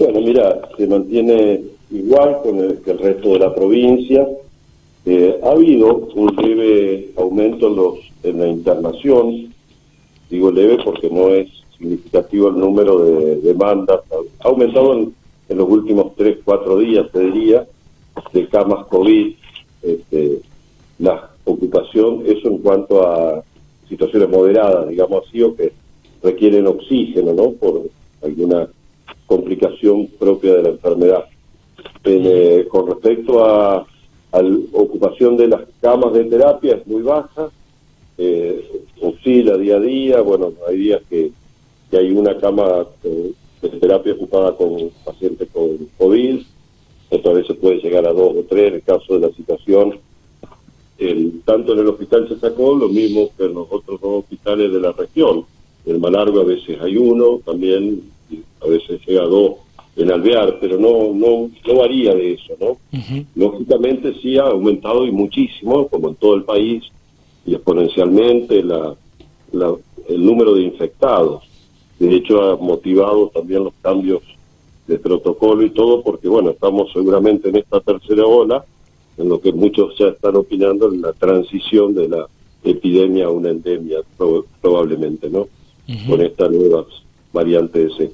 Bueno, 0.00 0.22
mira, 0.22 0.62
se 0.78 0.86
mantiene 0.86 1.60
igual 1.90 2.38
con 2.42 2.58
el, 2.58 2.78
que 2.78 2.92
el 2.92 2.98
resto 3.00 3.34
de 3.34 3.38
la 3.38 3.54
provincia. 3.54 4.26
Eh, 5.04 5.38
ha 5.42 5.50
habido 5.50 6.08
un 6.14 6.34
leve 6.36 7.10
aumento 7.18 7.66
en, 7.66 7.76
los, 7.76 7.98
en 8.22 8.38
la 8.38 8.48
internación, 8.48 9.52
digo 10.30 10.50
leve 10.50 10.78
porque 10.82 11.10
no 11.10 11.28
es 11.28 11.50
significativo 11.76 12.48
el 12.48 12.58
número 12.58 13.04
de 13.04 13.36
demandas, 13.42 14.00
ha 14.38 14.48
aumentado 14.48 14.94
en, 14.94 15.14
los 15.50 15.68
últimos 15.68 16.14
tres, 16.16 16.38
cuatro 16.46 16.78
días, 16.78 17.10
te 17.12 17.20
diría, 17.20 17.66
de 18.32 18.48
camas 18.48 18.86
COVID, 18.86 19.34
este, 19.82 20.40
la 20.98 21.28
ocupación, 21.44 22.22
eso 22.24 22.48
en 22.48 22.58
cuanto 22.58 23.06
a 23.06 23.42
situaciones 23.86 24.30
moderadas, 24.30 24.88
digamos 24.88 25.24
así, 25.28 25.42
o 25.42 25.54
que 25.54 25.72
requieren 26.22 26.66
oxígeno, 26.68 27.34
¿no? 27.34 27.50
Por 27.50 27.82
alguna 28.22 28.66
complicación 29.30 30.08
propia 30.18 30.56
de 30.56 30.62
la 30.64 30.68
enfermedad. 30.70 31.24
Eh, 32.02 32.66
con 32.68 32.88
respecto 32.88 33.44
a, 33.44 33.86
la 34.32 34.58
ocupación 34.72 35.36
de 35.36 35.46
las 35.46 35.60
camas 35.80 36.12
de 36.14 36.24
terapia 36.24 36.74
es 36.74 36.86
muy 36.86 37.02
baja, 37.02 37.48
eh, 38.18 38.82
oscila 39.00 39.56
día 39.56 39.76
a 39.76 39.80
día, 39.80 40.20
bueno, 40.20 40.52
hay 40.68 40.76
días 40.78 41.02
que, 41.08 41.30
hay 41.92 42.10
una 42.10 42.36
cama 42.38 42.86
de, 43.04 43.68
terapia 43.78 44.14
ocupada 44.14 44.56
con 44.56 44.90
pacientes 45.04 45.48
con 45.52 45.78
COVID, 45.96 46.40
otras 47.10 47.34
veces 47.34 47.56
puede 47.56 47.76
llegar 47.76 48.06
a 48.06 48.12
dos 48.12 48.34
o 48.36 48.44
tres 48.48 48.68
en 48.68 48.74
el 48.74 48.82
caso 48.82 49.14
de 49.16 49.28
la 49.28 49.34
situación. 49.34 50.00
El, 50.98 51.40
tanto 51.44 51.72
en 51.72 51.78
el 51.78 51.88
hospital 51.88 52.28
se 52.28 52.38
sacó, 52.38 52.74
lo 52.74 52.88
mismo 52.88 53.30
que 53.36 53.44
en 53.44 53.54
los 53.54 53.68
otros 53.70 54.00
dos 54.00 54.24
hospitales 54.24 54.72
de 54.72 54.80
la 54.80 54.90
región. 54.90 55.44
En 55.86 56.00
Malargo 56.00 56.40
a 56.40 56.44
veces 56.44 56.80
hay 56.80 56.96
uno, 56.96 57.40
también 57.44 58.02
a 58.60 58.66
veces 58.66 59.00
llega 59.06 59.22
a 59.22 59.26
dos 59.26 59.54
en 59.96 60.10
Alvear, 60.10 60.58
pero 60.60 60.78
no, 60.78 61.12
no, 61.12 61.50
no 61.66 61.74
varía 61.74 62.14
de 62.14 62.34
eso, 62.34 62.54
¿no? 62.60 62.78
Lógicamente 63.34 64.14
sí 64.22 64.38
ha 64.38 64.44
aumentado 64.44 65.06
y 65.06 65.10
muchísimo, 65.10 65.88
como 65.88 66.08
en 66.08 66.14
todo 66.14 66.34
el 66.36 66.44
país, 66.44 66.84
y 67.44 67.54
exponencialmente 67.54 68.62
la, 68.62 68.94
el 70.08 70.24
número 70.24 70.54
de 70.54 70.62
infectados. 70.62 71.44
De 71.98 72.14
hecho, 72.14 72.42
ha 72.42 72.56
motivado 72.56 73.28
también 73.28 73.64
los 73.64 73.74
cambios 73.82 74.22
de 74.86 74.98
protocolo 74.98 75.64
y 75.64 75.70
todo, 75.70 76.02
porque 76.02 76.28
bueno, 76.28 76.50
estamos 76.50 76.90
seguramente 76.92 77.48
en 77.48 77.56
esta 77.56 77.80
tercera 77.80 78.24
ola, 78.24 78.64
en 79.18 79.28
lo 79.28 79.40
que 79.40 79.52
muchos 79.52 79.96
ya 79.98 80.08
están 80.08 80.36
opinando 80.36 80.92
en 80.92 81.02
la 81.02 81.12
transición 81.12 81.94
de 81.94 82.08
la 82.08 82.26
epidemia 82.64 83.26
a 83.26 83.30
una 83.30 83.50
endemia, 83.50 83.98
probablemente, 84.60 85.28
¿no? 85.28 85.48
Con 86.08 86.20
esta 86.20 86.48
nueva 86.48 86.86
variante 87.32 87.84
de. 87.84 88.10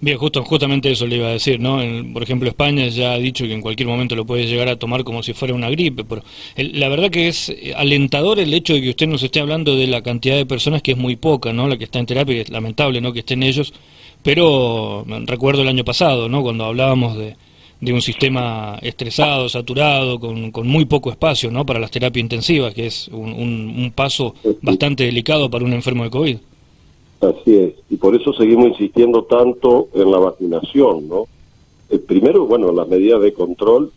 Bien, 0.00 0.16
justo, 0.16 0.42
justamente 0.44 0.90
eso 0.90 1.06
le 1.06 1.16
iba 1.16 1.28
a 1.28 1.32
decir, 1.32 1.60
¿no? 1.60 1.80
por 2.12 2.22
ejemplo, 2.22 2.48
España 2.48 2.88
ya 2.88 3.12
ha 3.12 3.18
dicho 3.18 3.44
que 3.44 3.52
en 3.52 3.60
cualquier 3.60 3.88
momento 3.88 4.16
lo 4.16 4.24
puede 4.24 4.46
llegar 4.46 4.68
a 4.68 4.76
tomar 4.76 5.04
como 5.04 5.22
si 5.22 5.32
fuera 5.32 5.54
una 5.54 5.68
gripe, 5.68 6.04
pero 6.04 6.22
la 6.56 6.88
verdad 6.88 7.10
que 7.10 7.28
es 7.28 7.52
alentador 7.76 8.38
el 8.38 8.52
hecho 8.54 8.74
de 8.74 8.82
que 8.82 8.90
usted 8.90 9.06
nos 9.06 9.22
esté 9.22 9.40
hablando 9.40 9.76
de 9.76 9.86
la 9.86 10.02
cantidad 10.02 10.36
de 10.36 10.46
personas 10.46 10.82
que 10.82 10.92
es 10.92 10.98
muy 10.98 11.16
poca, 11.16 11.52
¿no? 11.52 11.68
La 11.68 11.76
que 11.76 11.84
está 11.84 11.98
en 11.98 12.06
terapia, 12.06 12.34
que 12.34 12.40
es 12.42 12.50
lamentable, 12.50 13.00
¿no? 13.00 13.12
Que 13.12 13.20
estén 13.20 13.42
ellos, 13.42 13.72
pero 14.22 15.04
recuerdo 15.26 15.62
el 15.62 15.68
año 15.68 15.84
pasado, 15.84 16.28
¿no? 16.28 16.42
Cuando 16.42 16.64
hablábamos 16.64 17.16
de, 17.16 17.36
de 17.80 17.92
un 17.92 18.02
sistema 18.02 18.78
estresado, 18.82 19.48
saturado, 19.48 20.20
con, 20.20 20.50
con, 20.50 20.68
muy 20.68 20.84
poco 20.84 21.10
espacio, 21.10 21.50
¿no? 21.50 21.64
Para 21.64 21.80
las 21.80 21.90
terapias 21.90 22.22
intensivas, 22.22 22.74
que 22.74 22.86
es 22.86 23.08
un, 23.08 23.32
un 23.32 23.92
paso 23.94 24.34
bastante 24.62 25.04
delicado 25.04 25.50
para 25.50 25.64
un 25.64 25.72
enfermo 25.72 26.04
de 26.04 26.10
COVID. 26.10 26.36
Así 27.20 27.54
es, 27.54 27.74
y 27.90 27.96
por 27.96 28.14
eso 28.14 28.32
seguimos 28.32 28.68
insistiendo 28.68 29.24
tanto 29.24 29.88
en 29.92 30.10
la 30.10 30.18
vacunación, 30.18 31.06
¿no? 31.06 31.26
Eh, 31.90 31.98
primero, 31.98 32.46
bueno, 32.46 32.72
las 32.72 32.88
medidas 32.88 33.20
de 33.20 33.34
control, 33.34 33.92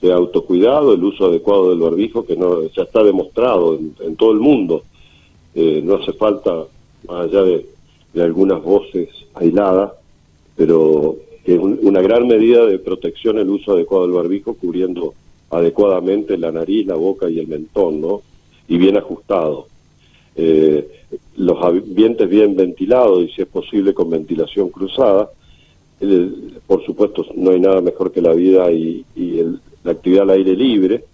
de 0.00 0.12
autocuidado, 0.12 0.92
el 0.92 1.04
uso 1.04 1.26
adecuado 1.26 1.70
del 1.70 1.78
barbijo, 1.78 2.24
que 2.26 2.36
no 2.36 2.62
ya 2.70 2.82
está 2.82 3.04
demostrado 3.04 3.78
en, 3.78 4.16
todo 4.16 4.32
el 4.32 4.40
mundo. 4.40 4.82
Eh, 5.54 5.80
no 5.84 5.96
hace 5.96 6.12
falta, 6.14 6.64
más 7.06 7.26
allá 7.26 7.42
de, 7.42 7.66
algunas 8.20 8.62
voces 8.62 9.08
aisladas, 9.34 9.92
pero 10.56 11.16
que 11.44 11.54
es 11.54 11.60
una 11.60 12.02
gran 12.02 12.26
medida 12.26 12.66
de 12.66 12.78
protección 12.78 13.38
el 13.38 13.48
uso 13.48 13.72
adecuado 13.72 14.06
del 14.06 14.16
barbijo, 14.16 14.54
cubriendo 14.54 15.14
adecuadamente 15.50 16.36
la 16.36 16.52
nariz, 16.52 16.86
la 16.86 16.94
boca 16.96 17.30
y 17.30 17.38
el 17.38 17.46
mentón, 17.46 18.00
¿no? 18.00 18.22
Y 18.68 18.78
bien 18.78 18.96
ajustado. 18.96 19.68
Eh, 20.34 20.88
los 21.36 21.62
ambientes 21.62 22.28
bien 22.28 22.56
ventilados 22.56 23.24
y 23.24 23.28
si 23.32 23.42
es 23.42 23.48
posible 23.48 23.94
con 23.94 24.10
ventilación 24.10 24.68
cruzada. 24.70 25.30
por 26.66 26.84
supuesto, 26.84 27.24
no 27.36 27.50
hay 27.50 27.60
nada 27.60 27.80
mejor 27.80 28.12
que 28.12 28.20
la 28.20 28.32
vida 28.32 28.70
y, 28.72 29.04
la 29.84 29.92
actividad 29.92 30.22
al 30.22 30.30
aire 30.30 30.54
libre 30.54 31.04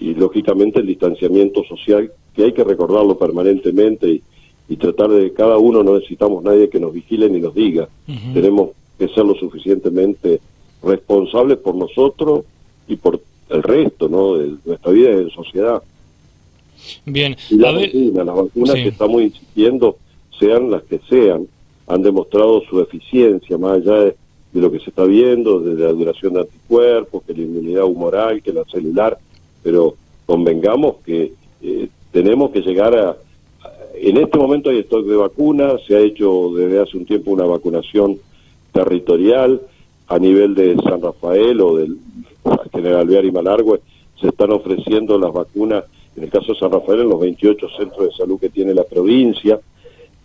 y 0.00 0.14
lógicamente 0.14 0.80
el 0.80 0.86
distanciamiento 0.86 1.62
social 1.64 2.10
que 2.34 2.44
hay 2.44 2.52
que 2.52 2.64
recordarlo 2.64 3.16
permanentemente 3.16 4.20
y, 4.68 4.76
tratar 4.76 5.10
de 5.10 5.32
cada 5.32 5.58
uno 5.58 5.82
no 5.84 5.94
necesitamos 5.94 6.42
nadie 6.42 6.68
que 6.68 6.80
nos 6.80 6.92
vigile 6.92 7.30
ni 7.30 7.40
nos 7.40 7.54
diga. 7.54 7.88
Tenemos 8.34 8.70
que 8.98 9.08
ser 9.08 9.24
lo 9.24 9.34
suficientemente 9.34 10.40
responsables 10.82 11.58
por 11.58 11.74
nosotros 11.74 12.44
y 12.88 12.96
por 12.96 13.20
el 13.48 13.62
resto, 13.62 14.08
¿no? 14.08 14.34
De 14.36 14.56
nuestra 14.64 14.92
vida 14.92 15.10
en 15.12 15.30
sociedad. 15.30 15.82
Bien, 17.04 17.36
las 17.50 18.26
vacunas 18.26 18.74
que 18.74 18.88
estamos 18.88 19.22
insistiendo, 19.22 19.96
sean 20.38 20.70
las 20.70 20.82
que 20.84 21.00
sean, 21.08 21.46
han 21.86 22.02
demostrado 22.02 22.62
su 22.68 22.80
eficiencia, 22.80 23.56
más 23.58 23.78
allá 23.78 24.00
de, 24.00 24.16
lo 24.54 24.72
que 24.72 24.78
se 24.78 24.90
está 24.90 25.04
viendo, 25.04 25.60
de 25.60 25.74
la 25.82 25.92
duración 25.92 26.32
de 26.32 26.40
anticuerpos, 26.40 27.22
que 27.24 27.34
la 27.34 27.42
inmunidad 27.42 27.84
humoral, 27.84 28.42
que 28.42 28.52
la 28.52 28.64
celular, 28.64 29.18
pero 29.62 29.94
convengamos 30.24 30.96
que 31.04 31.32
eh, 31.62 31.88
tenemos 32.10 32.50
que 32.50 32.62
llegar 32.62 32.96
a, 32.96 33.16
En 33.94 34.16
este 34.16 34.38
momento 34.38 34.70
hay 34.70 34.78
stock 34.78 35.04
de 35.06 35.16
vacunas, 35.16 35.82
se 35.86 35.96
ha 35.96 36.00
hecho 36.00 36.52
desde 36.56 36.80
hace 36.80 36.96
un 36.96 37.04
tiempo 37.04 37.30
una 37.30 37.44
vacunación 37.44 38.18
territorial 38.72 39.60
a 40.08 40.18
nivel 40.18 40.54
de 40.54 40.76
San 40.82 41.02
Rafael 41.02 41.60
o 41.60 41.76
del 41.76 41.98
General 42.72 43.00
Alvear 43.00 43.24
y 43.24 43.32
Malargüe, 43.32 43.80
se 44.20 44.28
están 44.28 44.52
ofreciendo 44.52 45.18
las 45.18 45.32
vacunas 45.32 45.84
en 46.16 46.24
el 46.24 46.30
caso 46.30 46.52
de 46.52 46.58
San 46.58 46.72
Rafael, 46.72 47.00
en 47.00 47.10
los 47.10 47.20
28 47.20 47.68
centros 47.76 48.08
de 48.08 48.12
salud 48.16 48.40
que 48.40 48.48
tiene 48.48 48.72
la 48.72 48.84
provincia, 48.84 49.60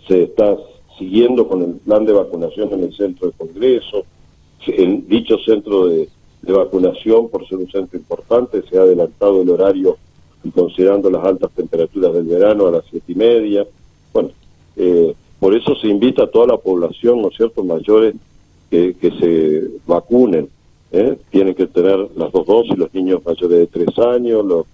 se 0.08 0.24
está 0.24 0.58
siguiendo 0.98 1.48
con 1.48 1.62
el 1.64 1.74
plan 1.76 2.06
de 2.06 2.14
vacunación 2.14 2.72
en 2.74 2.84
el 2.84 2.96
centro 2.96 3.28
de 3.28 3.34
Congreso. 3.34 4.06
En 4.68 5.08
dicho 5.08 5.38
centro 5.40 5.88
de, 5.88 6.08
vacunación, 6.44 7.30
por 7.30 7.48
ser 7.48 7.58
un 7.58 7.70
centro 7.70 8.00
importante, 8.00 8.64
se 8.70 8.78
ha 8.78 8.82
adelantado 8.82 9.42
el 9.42 9.50
horario 9.50 9.98
considerando 10.56 11.10
las 11.10 11.24
altas 11.24 11.52
temperaturas 11.52 12.14
del 12.14 12.24
verano 12.24 12.68
a 12.68 12.72
las 12.72 12.86
siete 12.90 13.12
y 13.12 13.16
media. 13.16 13.66
Bueno, 14.14 14.30
eh, 14.76 15.14
por 15.40 15.56
eso 15.56 15.76
se 15.76 15.88
invita 15.88 16.24
a 16.24 16.28
toda 16.28 16.48
la 16.48 16.58
población, 16.58 17.22
¿no 17.22 17.30
es 17.30 17.36
cierto?, 17.36 17.64
mayores 17.64 18.16
que, 18.70 18.96
se 19.20 19.80
vacunen. 19.86 20.50
¿eh? 20.92 21.18
Tienen 21.30 21.54
que 21.54 21.68
tener 21.68 22.08
las 22.16 22.32
dos 22.32 22.46
dosis, 22.46 22.78
los 22.78 22.94
niños 22.94 23.22
mayores 23.26 23.60
de 23.60 23.68
tres 23.68 24.00
años, 24.00 24.46
los 24.46 24.66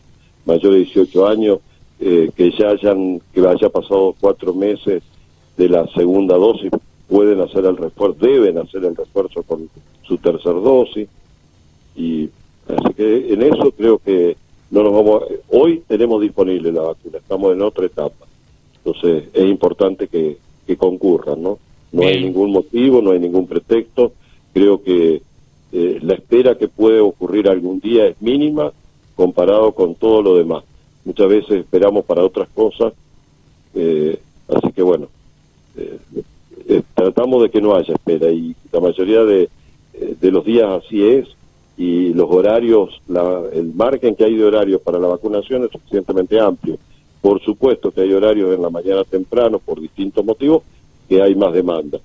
mayores 0.47 0.79
de 0.79 0.85
18 0.85 1.27
años 1.27 1.59
eh, 1.99 2.29
que 2.35 2.51
ya 2.51 2.69
hayan 2.69 3.19
que 3.33 3.45
haya 3.45 3.69
pasado 3.69 4.15
cuatro 4.19 4.53
meses 4.53 5.03
de 5.57 5.69
la 5.69 5.87
segunda 5.87 6.35
dosis 6.35 6.71
pueden 7.07 7.41
hacer 7.41 7.65
el 7.65 7.77
refuerzo 7.77 8.17
deben 8.19 8.57
hacer 8.57 8.85
el 8.85 8.95
refuerzo 8.95 9.43
con 9.43 9.69
su 10.03 10.17
tercer 10.17 10.53
dosis. 10.53 11.07
Y 11.95 12.29
así 12.67 12.93
que 12.95 13.33
en 13.33 13.41
eso 13.41 13.71
creo 13.71 13.97
que 13.97 14.37
no 14.69 14.83
nos 14.83 14.93
vamos 14.93 15.23
hoy 15.49 15.83
tenemos 15.87 16.21
disponible 16.21 16.71
la 16.71 16.81
vacuna 16.81 17.17
estamos 17.17 17.53
en 17.53 17.61
otra 17.61 17.85
etapa. 17.85 18.25
Entonces 18.77 19.25
es 19.33 19.45
importante 19.45 20.07
que, 20.07 20.37
que 20.65 20.77
concurran 20.77 21.41
no 21.41 21.59
no 21.91 22.03
hay 22.03 22.21
ningún 22.21 22.51
motivo 22.51 23.01
no 23.01 23.11
hay 23.11 23.19
ningún 23.19 23.47
pretexto. 23.47 24.13
Creo 24.53 24.83
que 24.83 25.21
eh, 25.71 25.99
la 26.01 26.13
espera 26.13 26.57
que 26.57 26.67
puede 26.67 26.99
ocurrir 26.99 27.49
algún 27.49 27.79
día 27.79 28.07
es 28.07 28.21
mínima 28.21 28.71
comparado 29.17 29.73
con 29.73 29.95
todo 29.95 30.21
lo 30.21 30.35
demás. 30.37 30.63
Muchas 31.03 31.27
veces 31.27 31.51
esperamos 31.51 32.05
para 32.05 32.23
otras 32.23 32.47
cosas, 32.49 32.93
eh, 33.73 34.19
así 34.47 34.71
que 34.71 34.83
bueno, 34.83 35.07
eh, 35.75 35.99
eh, 36.69 36.81
tratamos 36.93 37.41
de 37.41 37.49
que 37.49 37.59
no 37.59 37.75
haya 37.75 37.93
espera 37.93 38.29
y 38.29 38.55
la 38.71 38.79
mayoría 38.79 39.23
de, 39.23 39.49
los 40.21 40.45
días 40.45 40.65
así 40.69 41.03
es 41.03 41.27
y 41.77 42.13
los 42.13 42.29
horarios, 42.29 43.01
la, 43.07 43.41
el 43.51 43.73
margen 43.73 44.15
que 44.15 44.25
hay 44.25 44.35
de 44.35 44.45
horarios 44.45 44.81
para 44.81 44.99
la 44.99 45.07
vacunación 45.07 45.63
es 45.63 45.71
suficientemente 45.71 46.39
amplio. 46.39 46.77
Por 47.21 47.41
supuesto 47.41 47.91
que 47.91 48.01
hay 48.01 48.13
horarios 48.13 48.53
en 48.53 48.61
la 48.61 48.69
mañana 48.69 49.03
temprano 49.03 49.57
por 49.59 49.81
distintos 49.81 50.23
motivos 50.23 50.61
que 51.09 51.21
hay 51.21 51.33
más 51.33 51.53
demanda. 51.53 51.99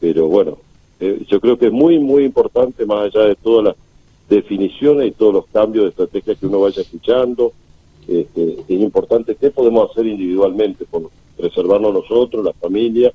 Pero 0.00 0.28
bueno, 0.28 0.58
yo 1.00 1.40
creo 1.40 1.58
que 1.58 1.66
es 1.66 1.72
muy, 1.72 1.98
muy 1.98 2.24
importante, 2.24 2.84
más 2.84 3.06
allá 3.06 3.28
de 3.28 3.36
todas 3.36 3.64
las 3.64 3.76
definiciones 4.28 5.08
y 5.08 5.12
todos 5.12 5.34
los 5.34 5.46
cambios 5.46 5.84
de 5.84 5.90
estrategia 5.90 6.34
que 6.34 6.46
uno 6.46 6.60
vaya 6.60 6.82
escuchando. 6.82 7.52
Este, 8.06 8.56
es 8.68 8.80
importante 8.80 9.36
qué 9.40 9.50
podemos 9.50 9.90
hacer 9.90 10.06
individualmente 10.06 10.84
por 10.84 11.10
preservarnos 11.36 11.92
nosotros, 11.92 12.44
la 12.44 12.52
familia 12.52 13.12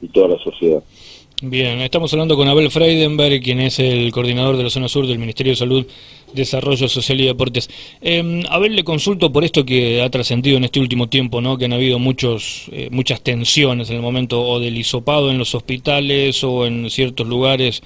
y 0.00 0.08
toda 0.08 0.28
la 0.28 0.38
sociedad. 0.38 0.82
Bien, 1.42 1.80
estamos 1.80 2.12
hablando 2.12 2.36
con 2.36 2.48
Abel 2.48 2.70
Freidenberg, 2.70 3.40
quien 3.40 3.60
es 3.60 3.78
el 3.78 4.12
coordinador 4.12 4.58
de 4.58 4.64
la 4.64 4.68
zona 4.68 4.88
sur 4.88 5.06
del 5.06 5.18
Ministerio 5.18 5.52
de 5.52 5.56
Salud, 5.56 5.86
Desarrollo 6.34 6.86
Social 6.86 7.18
y 7.18 7.24
Deportes. 7.24 7.70
Eh, 8.02 8.42
Abel, 8.50 8.76
le 8.76 8.84
consulto 8.84 9.32
por 9.32 9.42
esto 9.42 9.64
que 9.64 10.02
ha 10.02 10.10
trascendido 10.10 10.58
en 10.58 10.64
este 10.64 10.80
último 10.80 11.08
tiempo, 11.08 11.40
¿no? 11.40 11.56
que 11.56 11.64
han 11.64 11.72
habido 11.72 11.98
muchos, 11.98 12.66
eh, 12.72 12.88
muchas 12.90 13.22
tensiones 13.22 13.88
en 13.88 13.96
el 13.96 14.02
momento 14.02 14.42
o 14.42 14.60
del 14.60 14.76
hisopado 14.76 15.30
en 15.30 15.38
los 15.38 15.54
hospitales 15.54 16.44
o 16.44 16.66
en 16.66 16.90
ciertos 16.90 17.26
lugares 17.26 17.82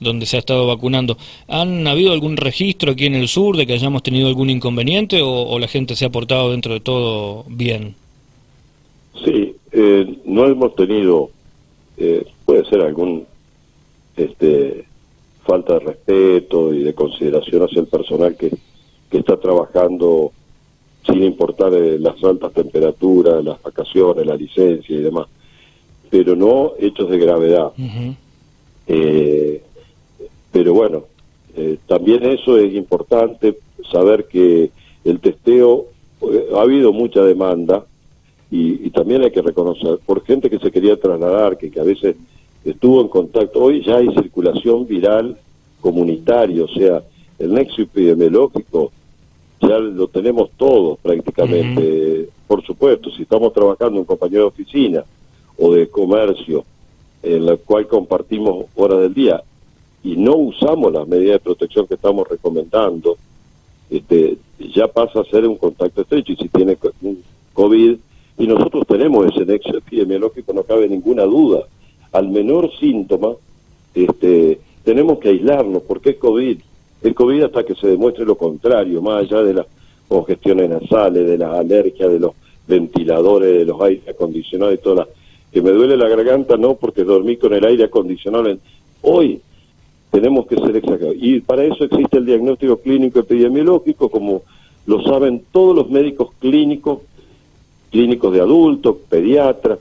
donde 0.00 0.26
se 0.26 0.36
ha 0.36 0.40
estado 0.40 0.66
vacunando. 0.66 1.16
¿Han 1.48 1.86
habido 1.86 2.12
algún 2.12 2.36
registro 2.36 2.92
aquí 2.92 3.06
en 3.06 3.14
el 3.14 3.28
sur 3.28 3.56
de 3.56 3.66
que 3.66 3.74
hayamos 3.74 4.02
tenido 4.02 4.28
algún 4.28 4.50
inconveniente 4.50 5.20
o, 5.22 5.58
la 5.58 5.68
gente 5.68 5.96
se 5.96 6.04
ha 6.04 6.10
portado 6.10 6.50
dentro 6.50 6.74
de 6.74 6.80
todo 6.80 7.44
bien? 7.48 7.94
Sí, 9.24 9.54
eh, 9.72 10.18
no 10.24 10.46
hemos 10.46 10.74
tenido 10.76 11.30
eh, 12.00 12.24
puede 12.44 12.64
ser 12.66 12.80
algún 12.80 13.26
este, 14.16 14.84
falta 15.44 15.74
de 15.74 15.80
respeto 15.80 16.72
y 16.72 16.84
de 16.84 16.94
consideración 16.94 17.62
hacia 17.62 17.80
el 17.80 17.88
personal 17.88 18.36
que, 18.36 18.50
que 19.10 19.18
está 19.18 19.36
trabajando 19.36 20.32
sin 21.04 21.24
importar 21.24 21.74
eh, 21.74 21.98
las 21.98 22.22
altas 22.22 22.52
temperaturas, 22.52 23.44
las 23.44 23.60
vacaciones, 23.60 24.26
la 24.26 24.36
licencia 24.36 24.96
y 24.96 25.00
demás, 25.00 25.26
pero 26.08 26.36
no 26.36 26.72
hechos 26.78 27.10
de 27.10 27.18
gravedad. 27.18 27.72
Eh, 28.86 29.62
pero 30.58 30.74
bueno, 30.74 31.04
también 31.86 32.24
eso 32.24 32.58
es 32.58 32.74
importante, 32.74 33.58
saber 33.92 34.24
que 34.24 34.72
el 35.04 35.20
testeo, 35.20 35.86
ha 36.56 36.62
habido 36.62 36.92
mucha 36.92 37.22
demanda, 37.22 37.84
y, 38.50 38.90
también 38.90 39.22
hay 39.22 39.30
que 39.30 39.40
reconocer, 39.40 40.00
por 40.04 40.24
gente 40.24 40.50
que 40.50 40.58
se 40.58 40.72
quería 40.72 40.98
trasladar, 40.98 41.56
que, 41.58 41.70
que 41.70 41.78
a 41.78 41.84
veces 41.84 42.16
estuvo 42.64 43.00
en 43.00 43.06
contacto, 43.06 43.62
hoy 43.62 43.84
ya 43.84 43.98
hay 43.98 44.12
circulación 44.14 44.84
viral 44.88 45.38
comunitaria, 45.80 46.64
o 46.64 46.68
sea, 46.68 47.04
el 47.38 47.54
nexo 47.54 47.82
epidemiológico 47.82 48.90
ya 49.60 49.78
lo 49.78 50.08
tenemos 50.08 50.50
todos 50.56 50.98
prácticamente. 50.98 52.30
Por 52.48 52.64
supuesto, 52.64 53.12
si 53.12 53.22
estamos 53.22 53.52
trabajando 53.52 54.00
en 54.00 54.04
compañía 54.04 54.40
de 54.40 54.44
oficina 54.46 55.04
o 55.56 55.72
de 55.72 55.88
comercio, 55.88 56.64
en 57.22 57.46
la 57.46 57.56
cual 57.56 57.86
compartimos 57.86 58.66
horas 58.74 59.00
del 59.02 59.14
día 59.14 59.40
y 60.08 60.16
no 60.16 60.36
usamos 60.36 60.90
las 60.90 61.06
medidas 61.06 61.34
de 61.34 61.40
protección 61.40 61.86
que 61.86 61.96
estamos 61.96 62.26
recomendando, 62.26 63.18
este, 63.90 64.38
ya 64.58 64.88
pasa 64.88 65.20
a 65.20 65.24
ser 65.24 65.46
un 65.46 65.56
contacto 65.56 66.00
estrecho 66.00 66.32
y 66.32 66.36
si 66.36 66.48
tiene 66.48 66.78
COVID 67.52 67.96
y 68.38 68.46
nosotros 68.46 68.86
tenemos 68.86 69.26
ese 69.26 69.44
nexo 69.44 69.76
epidemiológico, 69.76 70.54
no 70.54 70.62
cabe 70.62 70.88
ninguna 70.88 71.24
duda. 71.24 71.64
Al 72.12 72.28
menor 72.30 72.70
síntoma, 72.80 73.34
este, 73.94 74.58
tenemos 74.82 75.18
que 75.18 75.28
aislarnos, 75.28 75.82
porque 75.82 76.10
es 76.10 76.16
COVID. 76.16 76.58
El 77.02 77.14
COVID 77.14 77.42
hasta 77.42 77.64
que 77.64 77.74
se 77.74 77.88
demuestre 77.88 78.24
lo 78.24 78.38
contrario, 78.38 79.02
más 79.02 79.24
allá 79.24 79.42
de 79.42 79.54
las 79.54 79.66
congestiones 80.08 80.70
nasales, 80.70 81.26
de 81.26 81.36
las 81.36 81.52
alergias, 81.52 82.10
de 82.10 82.18
los 82.18 82.32
ventiladores, 82.66 83.58
de 83.58 83.64
los 83.66 83.78
aires 83.82 84.08
acondicionados 84.08 84.74
y 84.74 84.78
todas 84.78 85.06
las... 85.06 85.16
Que 85.52 85.60
me 85.60 85.70
duele 85.70 85.98
la 85.98 86.08
garganta, 86.08 86.56
no 86.56 86.76
porque 86.76 87.04
dormí 87.04 87.36
con 87.36 87.52
el 87.52 87.64
aire 87.66 87.84
acondicionado. 87.84 88.56
Hoy 89.02 89.42
tenemos 90.10 90.46
que 90.46 90.56
ser 90.56 90.76
exactos. 90.76 91.14
Y 91.18 91.40
para 91.40 91.64
eso 91.64 91.84
existe 91.84 92.18
el 92.18 92.26
diagnóstico 92.26 92.78
clínico 92.78 93.20
epidemiológico, 93.20 94.08
como 94.08 94.42
lo 94.86 95.02
saben 95.02 95.42
todos 95.52 95.76
los 95.76 95.90
médicos 95.90 96.30
clínicos 96.38 97.00
clínicos 97.90 98.32
de 98.34 98.40
adultos, 98.40 98.96
pediatras, 99.08 99.78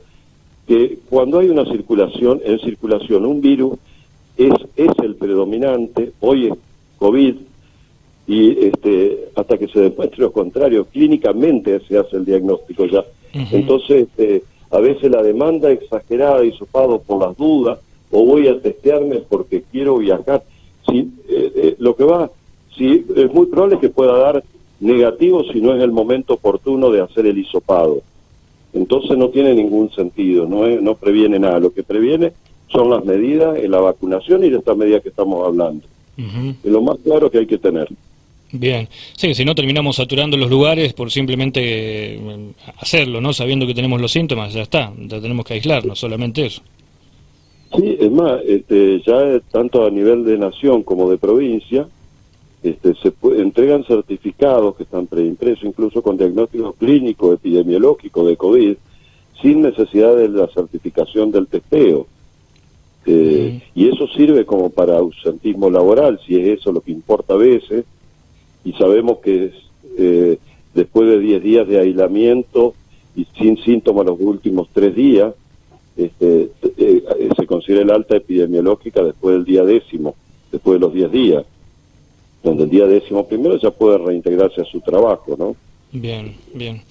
que 0.68 1.00
cuando 1.10 1.40
hay 1.40 1.50
una 1.50 1.66
circulación, 1.66 2.42
en 2.44 2.60
circulación 2.60 3.26
un 3.26 3.42
virus 3.42 3.78
es, 4.38 4.54
es 4.76 4.92
el 5.04 5.16
predominante, 5.16 6.12
hoy 6.20 6.48
es 6.48 6.54
COVID, 7.00 7.36
y 8.28 8.66
este, 8.66 9.30
hasta 9.36 9.58
que 9.58 9.68
se 9.68 9.80
demuestre 9.80 10.20
lo 10.20 10.32
contrario, 10.32 10.86
clínicamente 10.86 11.80
se 11.88 11.98
hace 11.98 12.18
el 12.18 12.26
diagnóstico 12.26 12.86
ya. 12.86 13.04
Entonces, 13.34 14.08
este, 14.08 14.44
a 14.72 14.80
veces 14.80 15.10
la 15.12 15.22
demanda 15.24 15.72
exagerada 15.72 16.44
y 16.44 16.52
sopado 16.52 17.00
por 17.00 17.26
las 17.26 17.38
dudas, 17.38 17.80
o 18.12 18.26
voy 18.26 18.48
a 18.48 18.60
testearme 18.60 19.18
porque 19.28 19.64
quiero 19.72 19.98
viajar, 19.98 20.44
si, 20.88 21.00
eh, 21.00 21.52
eh, 21.56 21.76
lo 21.80 21.96
que 21.96 22.04
va, 22.04 22.32
si, 22.78 23.06
es 23.16 23.34
muy 23.34 23.48
probable 23.48 23.80
que 23.80 23.90
pueda 23.90 24.18
dar 24.18 24.44
negativo 24.80 25.44
si 25.52 25.60
no 25.62 25.76
es 25.76 25.84
el 25.84 25.92
momento 25.92 26.36
oportuno 26.36 26.92
de 26.92 27.02
hacer 27.02 27.26
el 27.26 27.38
hisopado. 27.38 28.02
Entonces 28.74 29.18
no 29.18 29.30
tiene 29.30 29.54
ningún 29.56 29.92
sentido, 29.92 30.46
no, 30.46 30.68
no 30.68 30.96
previene 30.96 31.40
nada. 31.40 31.60
Lo 31.60 31.74
que 31.74 31.84
previene 31.84 32.34
son 32.68 32.90
las 32.90 33.04
medidas, 33.04 33.58
la 33.68 33.80
vacunación 33.80 34.44
y 34.44 34.50
de 34.50 34.58
estas 34.58 34.78
medidas 34.78 35.02
que 35.02 35.10
estamos 35.10 35.46
hablando. 35.46 35.86
Es 36.18 36.72
lo 36.72 36.82
más 36.82 36.98
claro 37.04 37.30
que 37.30 37.40
hay 37.40 37.46
que 37.46 37.58
tener. 37.58 37.88
Bien, 38.52 38.88
sí, 39.16 39.36
si 39.36 39.44
no 39.44 39.54
terminamos 39.54 39.98
saturando 39.98 40.38
los 40.38 40.50
lugares 40.50 40.94
por 40.94 41.12
simplemente 41.12 42.16
eh, 42.16 42.52
hacerlo, 42.78 43.20
¿no? 43.20 43.34
Sabiendo 43.34 43.68
que 43.68 43.74
tenemos 43.74 44.00
los 44.00 44.12
síntomas, 44.12 44.54
ya 44.54 44.62
está, 44.62 44.94
ya 44.98 45.20
tenemos 45.20 45.46
que 45.46 45.56
aislarnos, 45.56 46.00
solamente 46.00 46.46
eso. 46.46 46.62
Sí, 47.76 47.98
es 48.00 48.12
más, 48.12 48.42
este, 48.46 49.02
ya 49.02 49.40
tanto 49.52 49.86
a 49.86 49.90
nivel 49.90 50.24
de 50.24 50.38
nación 50.38 50.84
como 50.84 51.10
de 51.10 51.18
provincia, 51.18 51.88
este, 52.64 52.96
se 52.96 53.14
entregan 53.40 53.84
certificados 53.84 54.76
que 54.76 54.84
están 54.84 55.08
preimpresos, 55.08 55.66
incluso 55.66 56.02
con 56.02 56.18
diagnóstico 56.18 56.74
clínico, 56.74 57.34
epidemiológico 57.34 58.26
de 58.26 58.38
COVID, 58.38 58.78
sin 59.42 59.62
necesidad 59.62 60.16
de 60.16 60.30
la 60.30 60.48
certificación 60.48 61.32
del 61.32 61.48
testeo. 61.48 62.08
Eh, 63.06 63.62
y 63.74 63.88
eso 63.88 64.08
sirve 64.08 64.46
como 64.46 64.70
para 64.70 64.98
ausentismo 64.98 65.70
laboral, 65.70 66.20
si 66.26 66.36
es 66.36 66.60
eso 66.60 66.72
lo 66.72 66.82
que 66.82 66.92
importa 66.92 67.36
a 67.36 67.38
veces, 67.38 67.86
y 68.66 68.74
sabemos 68.74 69.20
que 69.20 69.52
eh, 69.98 70.38
después 70.74 71.08
de 71.08 71.20
10 71.20 71.44
días 71.44 71.68
de 71.68 71.80
aislamiento 71.80 72.74
y 73.16 73.26
sin 73.38 73.58
síntomas 73.58 74.06
los 74.06 74.20
últimos 74.20 74.68
3 74.74 74.94
días, 74.94 75.34
este, 75.98 76.50
eh, 76.78 77.04
se 77.38 77.46
considera 77.46 77.82
el 77.82 77.92
alta 77.92 78.16
epidemiológica 78.16 79.04
después 79.04 79.36
del 79.36 79.46
día 79.46 79.64
décimo, 79.64 80.16
después 80.52 80.80
de 80.80 80.86
los 80.86 80.94
10 80.94 81.12
días 81.12 81.46
donde 82.44 82.64
el 82.64 82.70
día 82.70 82.86
décimo 82.86 83.28
primero 83.28 83.58
ya 83.60 83.72
puede 83.72 83.98
reintegrarse 83.98 84.62
a 84.62 84.66
su 84.66 84.80
trabajo, 84.82 85.36
¿no? 85.38 85.56
Bien, 85.92 86.36
bien. 86.54 86.82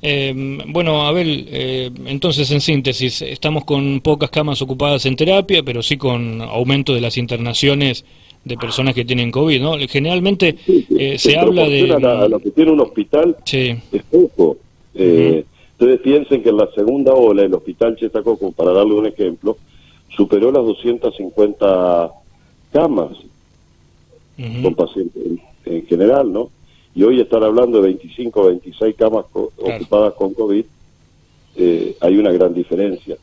Eh, 0.00 0.32
bueno, 0.68 1.02
Abel, 1.02 1.46
eh, 1.50 1.90
entonces 2.06 2.50
en 2.50 2.60
síntesis, 2.60 3.22
estamos 3.22 3.64
con 3.64 4.00
pocas 4.00 4.30
camas 4.30 4.62
ocupadas 4.62 5.06
en 5.06 5.16
terapia, 5.16 5.62
pero 5.62 5.82
sí 5.82 5.96
con 5.96 6.40
aumento 6.40 6.94
de 6.94 7.00
las 7.00 7.16
internaciones 7.18 8.04
de 8.44 8.56
personas 8.56 8.94
que 8.94 9.04
tienen 9.04 9.30
COVID, 9.30 9.60
¿no? 9.60 9.78
Generalmente 9.88 10.56
eh, 10.66 11.18
se 11.18 11.36
habla 11.36 11.66
de... 11.66 11.90
A, 11.92 12.28
lo 12.28 12.38
que 12.38 12.50
tiene 12.50 12.70
un 12.70 12.80
hospital 12.80 13.36
es 13.50 14.02
poco. 14.10 14.58
Ustedes 15.78 16.00
piensen 16.00 16.42
que 16.42 16.50
en 16.50 16.56
la 16.56 16.70
segunda 16.72 17.12
ola 17.12 17.42
el 17.42 17.52
hospital 17.52 17.96
Chetacoco, 17.96 18.52
para 18.52 18.72
darle 18.72 18.94
un 18.94 19.06
ejemplo, 19.06 19.56
superó 20.16 20.52
las 20.52 20.64
250 20.64 22.12
camas 22.72 23.10
con 24.62 24.74
pacientes 24.74 25.22
en, 25.64 25.86
general, 25.86 26.32
¿no? 26.32 26.50
Y 26.94 27.02
hoy 27.02 27.20
están 27.20 27.42
hablando 27.42 27.80
de 27.80 27.88
25 27.88 28.40
o 28.40 28.46
26 28.46 28.94
camas 28.94 29.24
ocupadas 29.32 30.14
con 30.14 30.32
COVID, 30.34 30.64
eh, 31.56 31.96
hay 32.00 32.18
una 32.18 32.30
gran 32.30 32.54
diferencia. 32.54 33.16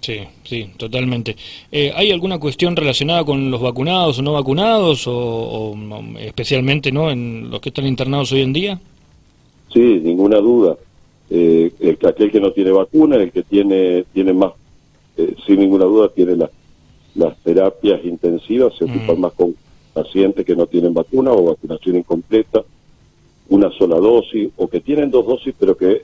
Sí, 0.00 0.20
sí, 0.44 0.70
totalmente. 0.76 1.36
Eh, 1.72 1.92
¿Hay 1.94 2.12
alguna 2.12 2.38
cuestión 2.38 2.76
relacionada 2.76 3.24
con 3.24 3.50
los 3.50 3.60
vacunados 3.60 4.18
o 4.18 4.22
no 4.22 4.34
vacunados, 4.34 5.04
o, 5.06 5.76
especialmente 6.20 6.92
no 6.92 7.10
en 7.10 7.50
los 7.50 7.60
que 7.60 7.70
están 7.70 7.86
internados 7.86 8.30
hoy 8.32 8.42
en 8.42 8.52
día? 8.52 8.80
Sí, 9.72 10.00
ninguna 10.02 10.38
duda. 10.38 10.76
Eh, 11.30 11.72
el, 11.80 11.98
aquel 12.06 12.30
que 12.30 12.40
no 12.40 12.52
tiene 12.52 12.70
vacuna, 12.70 13.16
el 13.16 13.30
que 13.32 13.42
tiene 13.42 14.04
tiene 14.12 14.32
más, 14.32 14.52
sin 15.46 15.60
ninguna 15.60 15.84
duda, 15.84 16.08
tiene 16.08 16.36
las 17.14 17.36
terapias 17.42 18.04
intensivas, 18.04 18.74
se 18.76 18.84
ocupan 18.84 19.20
más 19.20 19.32
con 19.32 19.54
pacientes 19.92 20.46
que 20.46 20.54
no 20.54 20.66
tienen 20.66 20.94
vacuna 20.94 21.32
o 21.32 21.44
vacunación 21.44 21.96
incompleta, 21.96 22.62
una 23.48 23.70
sola 23.72 23.96
dosis, 23.96 24.50
o 24.56 24.68
que 24.68 24.80
tienen 24.80 25.10
dos 25.10 25.26
dosis, 25.26 25.54
pero 25.58 25.76
que 25.76 26.02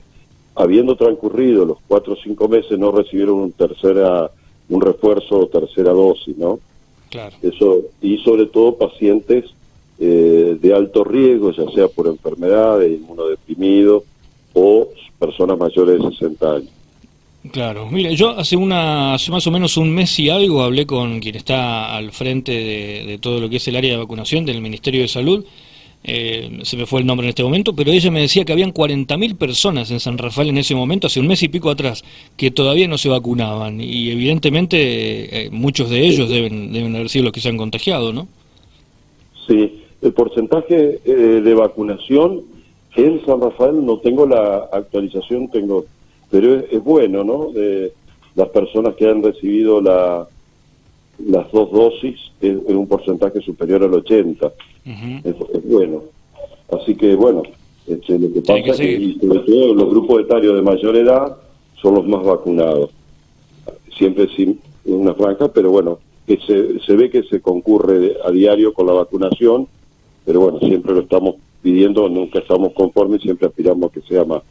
habiendo 0.55 0.95
transcurrido 0.95 1.65
los 1.65 1.77
cuatro 1.87 2.13
o 2.13 2.17
cinco 2.17 2.47
meses 2.47 2.77
no 2.77 2.91
recibieron 2.91 3.35
un 3.35 3.51
tercera 3.51 4.31
un 4.67 4.81
refuerzo 4.81 5.39
o 5.39 5.47
tercera 5.47 5.91
dosis, 5.91 6.35
¿no? 6.37 6.59
Claro. 7.09 7.35
Eso, 7.41 7.83
y 8.01 8.17
sobre 8.17 8.47
todo 8.47 8.77
pacientes 8.77 9.45
eh, 9.99 10.57
de 10.59 10.73
alto 10.73 11.03
riesgo, 11.03 11.51
ya 11.51 11.69
sea 11.71 11.87
por 11.87 12.07
enfermedades, 12.07 12.99
inmunodeprimidos 12.99 14.03
o 14.55 14.87
personas 15.19 15.57
mayores 15.59 16.01
de 16.01 16.09
60 16.09 16.55
años. 16.55 16.69
Claro, 17.51 17.87
mire, 17.91 18.15
yo 18.15 18.31
hace 18.31 18.55
una, 18.55 19.13
hace 19.13 19.29
más 19.29 19.45
o 19.45 19.51
menos 19.51 19.77
un 19.77 19.93
mes 19.93 20.17
y 20.19 20.29
algo 20.29 20.63
hablé 20.63 20.87
con 20.87 21.19
quien 21.19 21.35
está 21.35 21.95
al 21.95 22.11
frente 22.11 22.51
de, 22.51 23.19
todo 23.19 23.39
lo 23.39 23.49
que 23.49 23.57
es 23.57 23.67
el 23.67 23.75
área 23.75 23.91
de 23.91 23.97
vacunación 23.97 24.45
del 24.45 24.61
Ministerio 24.61 25.01
de 25.01 25.07
Salud. 25.07 25.45
Eh, 26.03 26.59
se 26.63 26.77
me 26.77 26.85
fue 26.85 27.01
el 27.01 27.05
nombre 27.05 27.25
en 27.25 27.29
este 27.29 27.43
momento, 27.43 27.75
pero 27.75 27.91
ella 27.91 28.09
me 28.09 28.21
decía 28.21 28.45
que 28.45 28.51
habían 28.51 28.73
40.000 28.73 29.37
personas 29.37 29.91
en 29.91 29.99
San 29.99 30.17
Rafael 30.17 30.49
en 30.49 30.57
ese 30.57 30.75
momento, 30.75 31.07
hace 31.07 31.19
un 31.19 31.27
mes 31.27 31.41
y 31.43 31.47
pico 31.47 31.69
atrás, 31.69 32.03
que 32.37 32.51
todavía 32.51 32.87
no 32.87 32.97
se 32.97 33.09
vacunaban. 33.09 33.79
Y 33.79 34.09
evidentemente 34.09 35.45
eh, 35.45 35.49
muchos 35.51 35.89
de 35.89 36.05
ellos 36.05 36.29
deben, 36.29 36.73
deben 36.73 36.95
haber 36.95 37.09
sido 37.09 37.25
los 37.25 37.33
que 37.33 37.41
se 37.41 37.49
han 37.49 37.57
contagiado, 37.57 38.11
¿no? 38.11 38.27
Sí, 39.47 39.83
el 40.01 40.13
porcentaje 40.13 40.99
eh, 41.05 41.11
de 41.11 41.53
vacunación 41.53 42.54
en 42.95 43.25
San 43.25 43.41
Rafael 43.41 43.85
no 43.85 43.97
tengo 43.99 44.25
la 44.25 44.69
actualización, 44.71 45.49
tengo, 45.49 45.85
pero 46.29 46.55
es, 46.55 46.83
bueno, 46.83 47.23
¿no? 47.23 47.51
De 47.51 47.93
las 48.35 48.49
personas 48.49 48.95
que 48.95 49.09
han 49.09 49.21
recibido 49.21 49.81
la, 49.81 50.27
las 51.25 51.51
dos 51.51 51.71
dosis 51.71 52.15
en, 52.41 52.63
un 52.67 52.87
porcentaje 52.87 53.41
superior 53.41 53.83
al 53.83 53.93
80 53.93 54.51
es, 55.23 55.35
bueno. 55.63 56.03
Así 56.71 56.95
que 56.95 57.15
bueno, 57.15 57.43
este, 57.85 58.17
lo 58.17 58.33
que 58.33 58.41
pasa 58.41 58.71
es 58.71 58.77
que 58.77 59.15
sobre 59.21 59.39
todo 59.39 59.73
los 59.73 59.89
grupos 59.89 60.21
etarios 60.21 60.55
de 60.55 60.61
mayor 60.61 60.95
edad 60.95 61.37
son 61.81 61.95
los 61.95 62.07
más 62.07 62.23
vacunados. 62.23 62.91
Siempre 63.97 64.27
sin 64.35 64.59
una 64.85 65.13
franja, 65.13 65.47
pero 65.49 65.69
bueno, 65.69 65.99
que 66.27 66.37
se, 66.45 66.79
se 66.79 66.93
ve 66.95 67.09
que 67.09 67.23
se 67.23 67.41
concurre 67.41 68.17
a 68.25 68.31
diario 68.31 68.73
con 68.73 68.87
la 68.87 68.93
vacunación, 68.93 69.67
pero 70.25 70.41
bueno, 70.41 70.59
siempre 70.59 70.93
lo 70.93 71.01
estamos 71.01 71.35
pidiendo, 71.65 72.07
nunca 72.07 72.37
estamos 72.37 72.73
conformes, 72.73 73.23
siempre 73.23 73.47
aspiramos 73.47 73.89
a 73.89 73.91
que 73.91 74.01
sea 74.01 74.23
más. 74.23 74.43